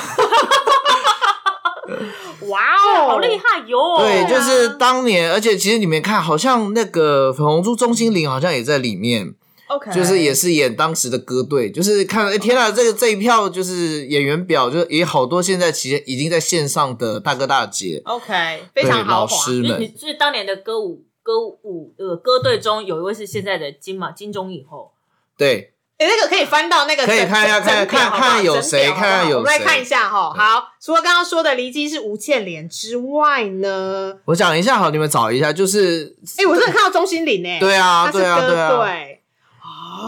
[2.47, 2.59] 哇
[2.95, 3.37] 哦，好厉！
[3.37, 3.97] 害哟。
[3.99, 9.33] 对，啊就是当年，而且其实你们看，好像那个粉红猪钟欣凌好像也在里面，
[9.67, 19.45] OK，就是也是演当时的歌队，就是看，哎、天啊，这个这一票就是演员表，就也好多现在其实已经在线上的大哥大姐，OK，非常好老豪华。
[19.45, 19.93] 师们。
[19.95, 24.93] 就是当年的歌舞歌舞呃歌队中有一位是现在的金马金钟影后，
[25.37, 29.01] 对，哎，那个可以翻到那个可以看一下看看看有谁好好？
[29.01, 30.33] 看看有我们来看一下哈。
[30.33, 39.16] 好，除了刚刚说的黎姬是吴倩莲之外呢，我讲一下好，你们找一下，就是哎，我真的看到钟欣凌哎，对啊，对啊，对啊，队。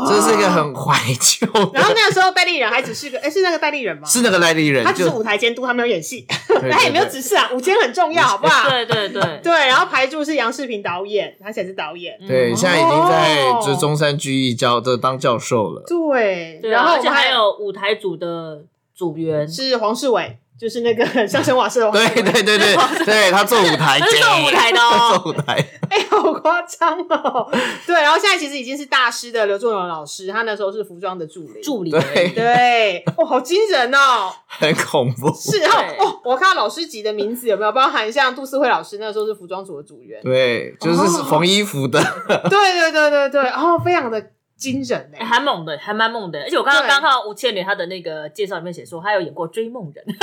[0.07, 4.07] 这是一个很怀旧然后，那个时候戴立人还只是个， 哎，是那个戴立人吗？
[4.07, 7.49] 是那个戴立人，他只是舞台监督，他没有演戏，对他也没有对指示啊。
[7.53, 8.69] 舞监很重要，好不好？
[8.69, 12.17] 对对对，对，然后排柱是杨世平导演，他现在是导演。
[12.27, 15.83] 对，嗯现在已经在哦就中山剧艺教这当教授了。
[15.87, 18.63] 对，然后我们还有舞台组的
[18.95, 22.21] 组员，是黄世伟，就是那个 相声瓦舍的黄对。
[22.21, 25.65] 对对对 对，他做舞台，他是做舞台的哦做舞台。
[25.89, 27.49] 哎、好夸张哦！
[27.87, 31.61] 对，然后现在其实已经是大师的刘仲荣老师，他那时候是服装的助理。
[31.63, 34.31] 助理对而已，对，哦，好惊人哦！
[34.45, 35.33] 很恐怖。
[35.33, 40.21] 是，然后哦，我看到老师级的名字有没有包含像杜思慧老师那时候是服装组的组员？
[40.21, 41.99] 对，就是哦缝衣服的。
[42.27, 44.23] 对对对对对，哦，非常的
[44.59, 45.25] 惊人哎哎。
[45.25, 46.39] 还猛的，还蛮猛的。
[46.41, 50.05] 而且我刚刚对刚看到吴倩莲她的那个介绍里面写说，她有演过《追梦人》，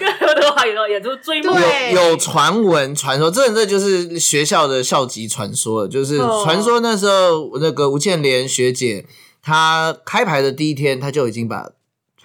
[0.00, 1.68] 跟刘德华有演出《追梦人》。
[1.92, 9.04] 有有传闻传说，这这就是学校的校级传说了，就是哦传说那时候那个吴倩莲学姐，
[9.42, 11.68] 她开牌的第一天，她就已经把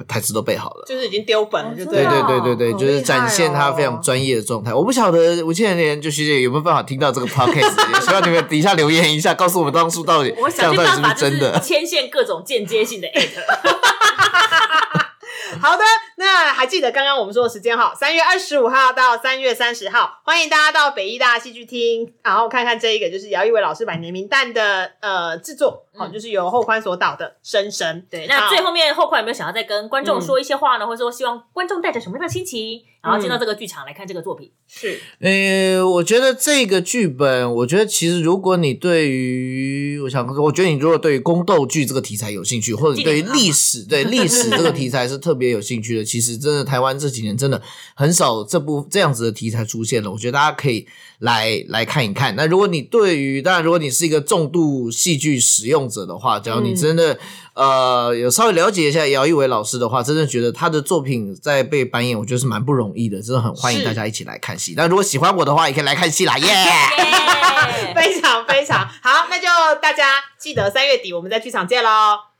[0.07, 0.85] 台词都背好了。
[0.87, 2.27] 就是已经丢本了，就哦对对了。
[2.27, 4.73] 对对对对，就是展现他非常专业的状态。
[4.73, 11.67] 我不晓得吴倩莲就学姐有没有办法听到这个 podcast， 也希望你们底下留言一下，告诉我们当初到底我想到底是不是真的是。
[11.67, 13.29] 牵线各种间接性的 at。
[15.59, 15.83] 好的，
[16.15, 27.97] 那还记得刚刚我们说的时间哈，三月二十五号到三月三十号，欢迎大家到北医大戏剧厅，然后看看这一个就是姚一伟老师百年名旦的呃制作，好、嗯就是由后宽所导的《深深》。
[28.09, 30.85] 对，那最后面后宽有没有想要再跟观众嗯说一些话呢？
[30.85, 34.51] 或者说希望观众带着什么样的心情，然后进到这个剧场来看这个作品？
[34.67, 47.61] 是呃，我觉得这个剧本，我觉得其实如果你对于，我想说，我觉得你如果对于宫斗剧这个题材有兴趣，或者对于历史 对历史这个题材是特别有兴趣的，其实真的台湾这几年真的
[47.95, 50.09] 很少这部这样子的题材出现了。
[50.09, 50.87] 我觉得大家可以
[51.19, 52.35] 来来看一看。
[52.37, 56.75] 那如果你对于，当然如果你是一个重度戏剧使用者的话，只要你嗯。
[56.75, 57.17] 真的、
[57.53, 64.73] 呃有稍微了解一下姚一伟老师的话，真的觉得他的作品在被扮演，我觉得是蛮不容易的，真的很欢迎大家一起来看戏。
[64.75, 67.93] 那如果喜欢我的话，也可以来看戏啦，耶、耶！
[67.93, 68.87] 非常非常。
[69.01, 69.47] 好，那就
[69.81, 71.89] 大家记得三月底我们在剧场见喽。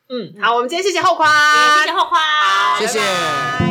[0.10, 1.30] 嗯，好，我们今天谢谢后宽，
[1.80, 2.22] 谢谢后宽，
[2.80, 3.00] 谢谢。
[3.00, 3.71] 拜拜